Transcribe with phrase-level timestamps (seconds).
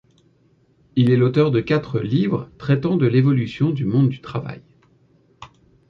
[0.95, 4.63] Il est l'auteur de quatre livres traitant de l'évolution du monde du travail.